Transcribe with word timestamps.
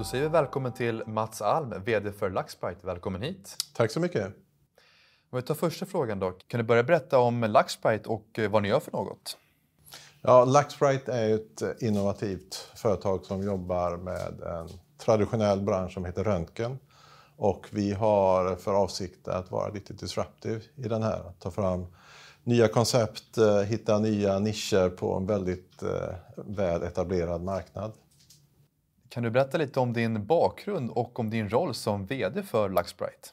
Då 0.00 0.04
säger 0.04 0.24
vi 0.24 0.30
välkommen 0.30 0.72
till 0.72 1.02
Mats 1.06 1.42
Alm, 1.42 1.74
VD 1.84 2.12
för 2.12 2.30
Luxbrite. 2.30 2.86
Välkommen 2.86 3.22
hit. 3.22 3.56
Tack 3.74 3.90
så 3.90 4.00
mycket. 4.00 4.26
Om 5.30 5.36
vi 5.36 5.42
tar 5.42 5.54
första 5.54 5.86
frågan 5.86 6.18
då. 6.18 6.30
Kan 6.30 6.58
du 6.58 6.64
börja 6.64 6.82
berätta 6.82 7.18
om 7.18 7.44
Luxbrite 7.44 8.08
och 8.08 8.38
eh, 8.38 8.50
vad 8.50 8.62
ni 8.62 8.68
gör 8.68 8.80
för 8.80 8.92
något? 8.92 9.36
Ja, 10.22 10.44
Luxbrite 10.44 11.12
är 11.12 11.34
ett 11.34 11.82
innovativt 11.82 12.54
företag 12.74 13.24
som 13.24 13.42
jobbar 13.42 13.96
med 13.96 14.40
en 14.40 14.68
traditionell 14.98 15.60
bransch 15.60 15.92
som 15.92 16.04
heter 16.04 16.24
röntgen. 16.24 16.78
Och 17.36 17.66
vi 17.70 17.92
har 17.92 18.56
för 18.56 18.74
avsikt 18.74 19.28
att 19.28 19.50
vara 19.50 19.68
lite 19.68 19.92
disruptive 19.92 20.60
i 20.76 20.88
den 20.88 21.02
här. 21.02 21.32
Ta 21.38 21.50
fram 21.50 21.86
nya 22.44 22.68
koncept, 22.68 23.38
eh, 23.38 23.60
hitta 23.60 23.98
nya 23.98 24.38
nischer 24.38 24.88
på 24.88 25.14
en 25.16 25.26
väldigt 25.26 25.82
eh, 25.82 26.14
väl 26.36 26.82
etablerad 26.82 27.42
marknad. 27.42 27.92
Kan 29.10 29.22
du 29.22 29.30
berätta 29.30 29.58
lite 29.58 29.80
om 29.80 29.92
din 29.92 30.26
bakgrund 30.26 30.90
och 30.90 31.18
om 31.18 31.30
din 31.30 31.48
roll 31.48 31.74
som 31.74 32.06
VD 32.06 32.42
för 32.42 32.68
Luxbrite? 32.68 33.28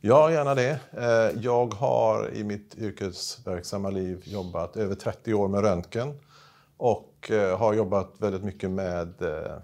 Ja, 0.00 0.30
gärna 0.30 0.54
det. 0.54 0.80
Eh, 0.92 1.42
jag 1.42 1.74
har 1.74 2.30
i 2.34 2.44
mitt 2.44 2.74
yrkesverksamma 2.78 3.90
liv 3.90 4.22
jobbat 4.24 4.76
över 4.76 4.94
30 4.94 5.34
år 5.34 5.48
med 5.48 5.60
röntgen 5.60 6.20
och 6.76 7.30
eh, 7.30 7.58
har 7.58 7.74
jobbat 7.74 8.14
väldigt 8.18 8.44
mycket 8.44 8.70
med 8.70 9.22
eh, 9.22 9.56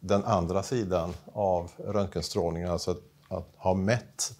den 0.00 0.24
andra 0.24 0.62
sidan 0.62 1.14
av 1.32 1.70
röntgenstrålning, 1.76 2.64
alltså 2.64 2.90
att, 2.90 3.02
att 3.28 3.48
ha 3.56 3.74
mätt 3.74 4.32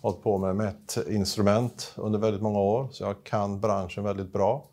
hållit 0.00 0.22
på 0.22 0.38
med 0.38 0.56
mätinstrument 0.56 1.92
under 1.96 2.18
väldigt 2.18 2.42
många 2.42 2.58
år, 2.58 2.88
så 2.92 3.04
jag 3.04 3.24
kan 3.24 3.60
branschen 3.60 4.04
väldigt 4.04 4.32
bra. 4.32 4.64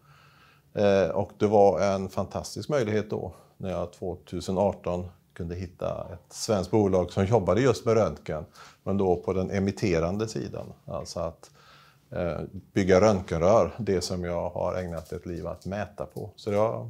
Och 1.13 1.31
det 1.37 1.47
var 1.47 1.81
en 1.81 2.09
fantastisk 2.09 2.69
möjlighet 2.69 3.09
då 3.09 3.33
när 3.61 3.71
jag 3.71 3.93
2018 3.93 5.09
kunde 5.33 5.55
hitta 5.55 6.07
ett 6.13 6.33
svenskt 6.33 6.71
bolag 6.71 7.11
som 7.11 7.25
jobbade 7.25 7.61
just 7.61 7.85
med 7.85 7.93
röntgen, 7.93 8.45
men 8.83 8.97
då 8.97 9.15
på 9.15 9.33
den 9.33 9.51
emitterande 9.51 10.27
sidan. 10.27 10.73
Alltså 10.85 11.19
att 11.19 11.51
eh, 12.09 12.39
bygga 12.73 13.01
röntgenrör, 13.01 13.75
det 13.79 14.01
som 14.01 14.23
jag 14.23 14.49
har 14.49 14.75
ägnat 14.75 15.11
ett 15.11 15.25
liv 15.25 15.47
att 15.47 15.65
mäta 15.65 16.05
på. 16.05 16.33
Så 16.35 16.51
jag... 16.51 16.89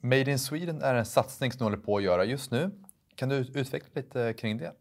Made 0.00 0.30
in 0.30 0.38
Sweden 0.38 0.82
är 0.82 0.94
en 0.94 1.06
satsning 1.06 1.52
som 1.52 1.58
du 1.58 1.64
håller 1.64 1.76
på 1.76 1.96
att 1.96 2.02
göra 2.02 2.24
just 2.24 2.50
nu. 2.50 2.70
Kan 3.14 3.28
du 3.28 3.36
utveckla 3.36 3.88
lite 3.94 4.32
kring 4.32 4.58
det? 4.58 4.72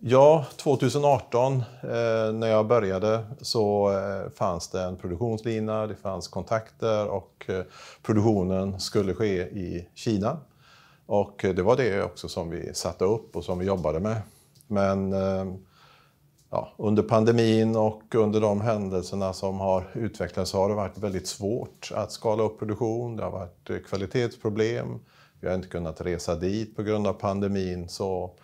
Ja, 0.00 0.46
2018 0.56 1.52
eh, 1.52 2.32
när 2.32 2.46
jag 2.46 2.66
började 2.66 3.24
så 3.40 3.92
eh, 3.92 4.30
fanns 4.30 4.68
det 4.68 4.82
en 4.82 4.96
produktionslina, 4.96 5.86
det 5.86 5.96
fanns 5.96 6.28
kontakter 6.28 7.08
och 7.08 7.44
eh, 7.48 7.62
produktionen 8.02 8.80
skulle 8.80 9.14
ske 9.14 9.40
i 9.40 9.88
Kina. 9.94 10.38
Och 11.06 11.44
eh, 11.44 11.54
det 11.54 11.62
var 11.62 11.76
det 11.76 12.02
också 12.02 12.28
som 12.28 12.50
vi 12.50 12.74
satte 12.74 13.04
upp 13.04 13.36
och 13.36 13.44
som 13.44 13.58
vi 13.58 13.66
jobbade 13.66 14.00
med. 14.00 14.22
Men 14.66 15.12
eh, 15.12 15.44
ja, 16.50 16.72
under 16.76 17.02
pandemin 17.02 17.76
och 17.76 18.14
under 18.14 18.40
de 18.40 18.60
händelserna 18.60 19.32
som 19.32 19.60
har 19.60 19.90
utvecklats 19.94 20.50
så 20.50 20.58
har 20.58 20.68
det 20.68 20.74
varit 20.74 20.98
väldigt 20.98 21.26
svårt 21.26 21.92
att 21.94 22.12
skala 22.12 22.42
upp 22.42 22.58
produktion. 22.58 23.16
Det 23.16 23.22
har 23.22 23.30
varit 23.30 23.70
eh, 23.70 23.78
kvalitetsproblem. 23.78 24.98
Vi 25.40 25.48
har 25.48 25.54
inte 25.54 25.68
kunnat 25.68 26.00
resa 26.00 26.34
dit 26.34 26.76
på 26.76 26.82
grund 26.82 27.06
av 27.06 27.12
pandemin. 27.12 27.88
Så 27.88 28.34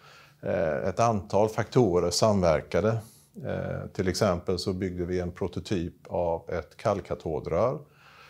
Eh, 0.44 0.88
ett 0.88 1.00
antal 1.00 1.48
faktorer 1.48 2.10
samverkade. 2.10 2.98
Eh, 3.44 3.86
till 3.92 4.08
exempel 4.08 4.58
så 4.58 4.72
byggde 4.72 5.04
vi 5.04 5.20
en 5.20 5.32
prototyp 5.32 5.94
av 6.08 6.50
ett 6.50 6.76
kallkatodrör 6.76 7.78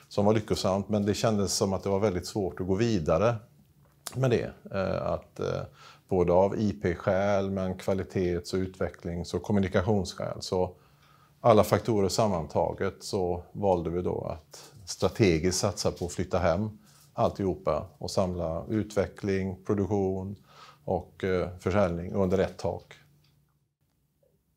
som 0.08 0.24
var 0.24 0.32
lyckosamt 0.32 0.88
men 0.88 1.06
det 1.06 1.14
kändes 1.14 1.54
som 1.54 1.72
att 1.72 1.82
det 1.82 1.88
var 1.88 1.98
väldigt 1.98 2.26
svårt 2.26 2.60
att 2.60 2.66
gå 2.66 2.74
vidare 2.74 3.34
med 4.14 4.30
det. 4.30 4.52
Eh, 4.74 5.06
att, 5.06 5.40
både 6.08 6.32
av 6.32 6.60
IP-skäl 6.60 7.50
men 7.50 7.78
kvalitets 7.78 8.52
och 8.52 8.58
utvecklings 8.58 9.34
och 9.34 9.42
kommunikationsskäl. 9.42 10.36
Så 10.40 10.74
alla 11.40 11.64
faktorer 11.64 12.08
sammantaget 12.08 12.94
så 13.00 13.42
valde 13.52 13.90
vi 13.90 14.02
då 14.02 14.24
att 14.24 14.72
strategiskt 14.84 15.58
satsa 15.58 15.90
på 15.90 16.06
att 16.06 16.12
flytta 16.12 16.38
hem 16.38 16.78
alltihopa 17.12 17.86
och 17.98 18.10
samla 18.10 18.64
utveckling, 18.68 19.56
produktion, 19.66 20.36
och 20.84 21.24
eh, 21.24 21.48
försäljning 21.60 22.12
under 22.12 22.38
ett 22.38 22.58
tak. 22.58 22.94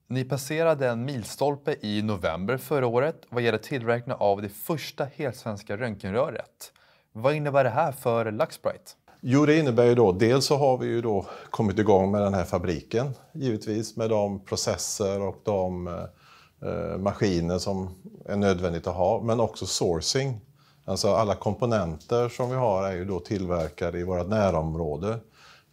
Ni 0.10 0.24
passerade 0.24 0.88
en 0.88 1.06
milstolpe 1.06 1.76
i 1.82 2.02
november 2.02 2.58
förra 2.58 2.88
året 2.88 3.22
vad 3.30 3.44
gäller 3.44 3.58
tillverkning 3.58 4.16
av 4.20 4.42
det 4.42 4.50
första 4.50 5.06
helsvenska 5.06 5.78
röntgenröret. 5.78 6.72
Vad 7.12 7.34
innebär 7.34 7.64
det 7.64 7.70
här 7.70 7.92
för 7.92 8.32
Luxbrite? 8.32 8.92
Jo, 9.22 9.46
det 9.46 9.60
innebär 9.60 9.86
ju 9.86 9.96
då, 9.96 10.12
dels 10.12 10.46
så 10.46 10.58
har 10.58 10.78
vi 10.78 10.88
ju 10.88 11.02
då 11.02 11.26
kommit 11.50 11.80
igång 11.80 12.12
med 12.12 12.22
den 12.22 12.34
här 12.34 12.44
fabriken, 12.44 13.14
givetvis 13.34 13.98
med 13.98 14.10
de 14.10 14.40
processer 14.40 15.22
och 15.22 15.42
de 15.44 15.88
eh, 15.88 16.98
maskiner 16.98 17.58
som 17.58 17.90
är 18.26 18.36
nödvändigt 18.36 18.88
att 18.88 18.96
ha, 18.96 19.22
men 19.22 19.40
också 19.40 19.66
sourcing. 19.66 20.42
Alltså 20.86 21.14
alla 21.14 21.36
komponenter 21.36 22.30
som 22.30 22.50
vi 22.50 22.56
har 22.56 22.88
är 22.88 22.96
ju 22.96 23.06
då 23.06 23.20
tillverkade 23.20 24.00
i 24.00 24.04
vårt 24.04 24.28
närområde. 24.28 25.20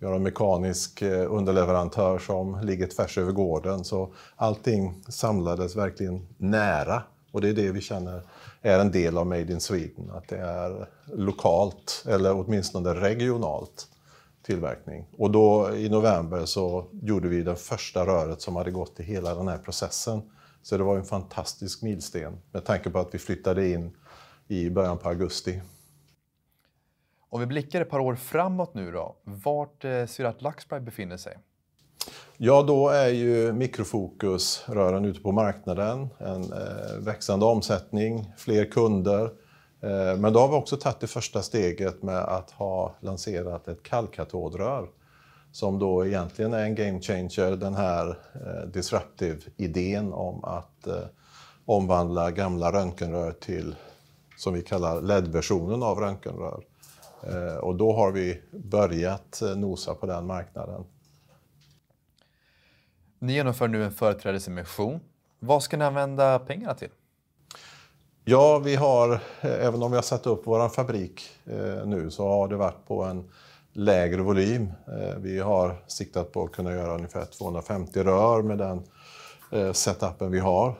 Vi 0.05 0.09
har 0.09 0.17
en 0.17 0.23
mekanisk 0.23 1.03
eh, 1.03 1.33
underleverantör 1.33 2.19
som 2.19 2.61
ligger 2.63 2.87
tvärs 2.87 3.19
över 3.19 3.33
gården. 3.33 3.85
Så 3.85 4.15
allting 4.37 5.03
samlades 5.09 5.77
verkligen 5.77 6.27
nära. 6.37 7.03
Och 7.33 7.41
det 7.41 7.49
är 7.49 7.53
det 7.53 7.71
vi 7.73 7.81
känner 7.81 8.23
är 8.63 8.79
en 8.79 8.91
del 8.91 9.19
av 9.19 9.27
Made 9.27 9.53
in 9.53 9.61
Sweden. 9.61 10.11
Att 10.11 10.29
det 10.29 10.37
är 10.37 10.89
lokalt, 11.07 12.05
eller 12.09 12.37
åtminstone 12.37 12.95
regionalt 12.95 13.87
tillverkning. 14.47 15.07
Och 15.19 15.31
då 15.31 15.75
i 15.75 15.89
november 15.89 16.45
så 16.45 16.85
gjorde 17.03 17.29
vi 17.29 17.43
det 17.43 17.57
första 17.57 18.07
röret 18.07 18.41
som 18.41 18.57
hade 18.57 18.71
gått 18.71 19.01
i 19.01 19.03
hela 19.03 19.35
den 19.35 19.49
här 19.49 19.59
processen. 19.59 20.23
Så 20.63 20.77
det 20.77 20.85
var 20.85 20.97
en 20.97 21.05
fantastisk 21.05 21.83
milsten 21.83 22.39
med 22.53 22.65
tanke 22.65 22.91
på 22.91 22.99
att 22.99 23.15
vi 23.15 23.19
flyttade 23.19 23.69
in 23.69 23.97
i 24.49 24.71
början 24.71 24.99
på 24.99 25.09
augusti. 25.09 25.61
Om 27.35 27.41
vi 27.41 27.47
blickar 27.47 27.81
ett 27.81 27.91
par 27.91 27.99
år 27.99 28.15
framåt 28.15 28.75
nu 28.75 28.93
då, 28.93 29.17
vart 29.25 29.85
eh, 29.85 30.07
ser 30.07 30.23
du 30.23 30.27
att 30.27 30.43
befinner 30.83 31.17
sig? 31.17 31.39
Ja, 32.37 32.63
då 32.63 32.89
är 32.89 33.09
ju 33.09 33.53
mikrofokusrören 33.53 35.05
ute 35.05 35.21
på 35.21 35.33
marknaden, 35.33 36.09
en 36.19 36.43
eh, 36.43 36.99
växande 36.99 37.47
omsättning, 37.47 38.33
fler 38.37 38.65
kunder. 38.65 39.25
Eh, 39.81 40.19
men 40.19 40.33
då 40.33 40.41
har 40.41 40.49
vi 40.49 40.55
också 40.55 40.77
tagit 40.77 41.01
det 41.01 41.07
första 41.07 41.43
steget 41.43 42.03
med 42.03 42.19
att 42.19 42.51
ha 42.51 42.95
lanserat 43.01 43.69
ett 43.69 43.83
kallkatodrör 43.83 44.89
som 45.53 45.79
då 45.79 46.07
egentligen 46.07 46.53
är 46.53 46.65
en 46.65 46.75
game 46.75 47.01
changer, 47.01 47.57
den 47.57 47.75
här 47.75 48.19
eh, 48.35 48.69
disruptive-idén 48.69 50.13
om 50.13 50.45
att 50.45 50.87
eh, 50.87 50.95
omvandla 51.65 52.31
gamla 52.31 52.73
röntgenrör 52.73 53.33
till, 53.33 53.75
som 54.37 54.55
vi 54.55 54.63
kallar 54.63 55.01
LED-versionen 55.01 55.83
av 55.83 55.99
röntgenrör. 55.99 56.65
Eh, 57.27 57.57
och 57.57 57.75
då 57.75 57.93
har 57.93 58.13
vi 58.13 58.41
börjat 58.51 59.43
eh, 59.43 59.57
nosa 59.57 59.95
på 59.95 60.07
den 60.07 60.27
marknaden. 60.27 60.85
Ni 63.19 63.33
genomför 63.33 63.69
nu 63.69 63.85
en 63.85 63.93
företrädesemission. 63.93 65.01
Vad 65.39 65.63
ska 65.63 65.77
ni 65.77 65.85
använda 65.85 66.39
pengarna 66.39 66.75
till? 66.75 66.91
Ja, 68.25 68.59
vi 68.59 68.75
har, 68.77 69.13
eh, 69.41 69.67
även 69.67 69.83
om 69.83 69.91
vi 69.91 69.97
har 69.97 70.03
satt 70.03 70.27
upp 70.27 70.43
vår 70.45 70.69
fabrik 70.69 71.23
nu, 71.85 72.11
så 72.11 72.29
har 72.29 72.49
det 72.49 72.57
varit 72.57 72.87
på 72.87 73.03
en 73.03 73.31
lägre 73.73 74.23
volym. 74.23 74.73
Vi 75.19 75.39
har 75.39 75.77
siktat 75.87 76.33
på 76.33 76.45
att 76.45 76.53
kunna 76.53 76.73
göra 76.73 76.95
ungefär 76.95 77.25
250 77.25 78.03
rör 78.03 78.43
med 78.43 78.59
den 78.59 78.83
setupen 79.75 80.31
vi 80.31 80.39
har. 80.39 80.75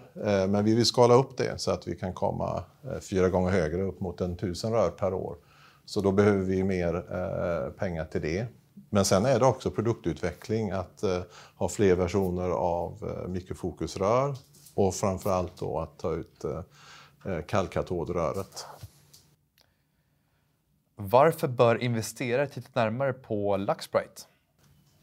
Men 0.47 0.65
vi 0.65 0.75
vill 0.75 0.87
skala 0.87 1.15
upp 1.15 1.37
det 1.37 1.61
så 1.61 1.71
att 1.71 1.89
vi 1.89 1.97
kan 1.97 2.13
komma 2.13 2.63
fyra 3.11 3.29
gånger 3.29 3.51
högre, 3.51 3.83
upp 3.83 4.01
mot 4.01 4.21
en 4.21 4.37
tusen 4.37 4.73
rör 4.73 4.91
per 4.91 5.15
år. 5.15 5.37
Så 5.85 6.01
då 6.01 6.13
behöver 6.13 6.43
vi 6.43 6.65
mer 6.65 6.95
eh, 6.95 7.73
pengar 7.73 8.05
till 8.05 8.23
det. 8.23 8.47
Men 8.91 9.05
sen 9.05 9.27
är 9.27 9.39
det 9.39 9.47
också 9.47 9.71
produktutveckling, 9.71 10.71
att 10.71 11.03
eh, 11.03 11.21
ha 11.57 11.69
fler 11.69 11.95
versioner 11.95 12.51
av 12.51 12.93
eh, 13.03 13.29
mikrofokusrör 13.29 14.35
och 14.75 14.95
framförallt 14.95 15.57
då 15.59 15.81
att 15.81 15.99
ta 15.99 16.13
ut 16.15 16.45
eh, 16.45 17.41
kallkatodröret. 17.47 18.67
Varför 20.97 21.49
bör 21.49 21.83
investerare 21.83 22.47
titta 22.47 22.85
närmare 22.85 23.13
på 23.13 23.57
Luxbrite? 23.57 24.23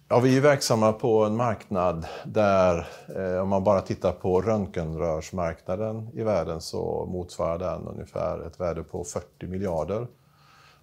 Ja, 0.08 0.20
vi 0.20 0.38
är 0.38 0.42
verksamma 0.42 0.94
på 0.94 1.26
en 1.26 1.36
marknad 1.36 2.06
där, 2.26 2.88
eh, 3.16 3.42
om 3.42 3.50
man 3.50 3.64
bara 3.64 3.82
tittar 3.82 4.12
på 4.12 4.42
röntgenrörsmarknaden 4.42 6.10
i 6.14 6.24
världen 6.24 6.62
så 6.62 7.06
motsvarar 7.06 7.58
den 7.60 7.88
ungefär 7.88 8.48
ett 8.48 8.60
värde 8.60 8.84
på 8.84 9.04
40 9.04 9.48
miljarder. 9.48 10.08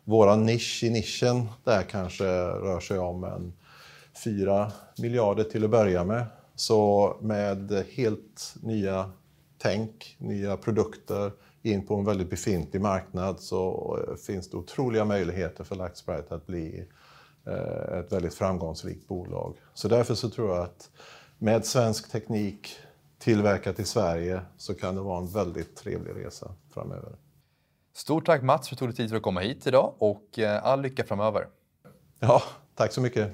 Vår 0.08 0.36
nisch 0.36 0.84
i 0.84 0.90
nischen 0.90 1.48
där 1.64 1.82
kanske 1.82 2.24
rör 2.24 2.80
sig 2.80 2.98
om 2.98 3.24
en 3.24 3.52
4 4.24 4.72
miljarder 4.98 5.44
till 5.44 5.64
att 5.64 5.70
börja 5.70 6.04
med. 6.04 6.26
Så 6.54 7.16
med 7.20 7.84
helt 7.92 8.54
nya 8.62 9.10
tänk, 9.58 10.16
nya 10.18 10.56
produkter 10.56 11.32
in 11.62 11.86
på 11.86 11.94
en 11.94 12.04
väldigt 12.04 12.30
befintlig 12.30 12.80
marknad 12.80 13.40
så 13.40 13.98
finns 14.26 14.50
det 14.50 14.56
otroliga 14.56 15.04
möjligheter 15.04 15.64
för 15.64 15.76
Lightsprite 15.76 16.34
att 16.34 16.46
bli 16.46 16.86
eh, 17.46 17.98
ett 17.98 18.12
väldigt 18.12 18.34
framgångsrikt 18.34 19.08
bolag. 19.08 19.56
Så 19.74 19.88
därför 19.88 20.14
så 20.14 20.30
tror 20.30 20.56
jag 20.56 20.64
att 20.64 20.90
med 21.38 21.66
svensk 21.66 22.10
teknik 22.10 22.76
tillverkat 23.18 23.80
i 23.80 23.84
Sverige 23.84 24.40
så 24.56 24.74
kan 24.74 24.94
det 24.94 25.00
vara 25.00 25.18
en 25.18 25.28
väldigt 25.28 25.76
trevlig 25.76 26.24
resa 26.24 26.54
framöver. 26.70 27.12
Stort 27.98 28.26
tack 28.26 28.42
Mats 28.42 28.68
för 28.68 28.74
att 28.74 28.78
du 28.78 28.80
tog 28.80 28.88
dig 28.88 28.96
tid 28.96 29.08
för 29.08 29.16
att 29.16 29.22
komma 29.22 29.40
hit 29.40 29.66
idag 29.66 29.94
och 29.98 30.38
eh, 30.38 30.64
all 30.64 30.82
lycka 30.82 31.04
framöver. 31.04 31.46
Ja, 32.20 32.42
tack 32.74 32.92
så 32.92 33.00
mycket. 33.00 33.32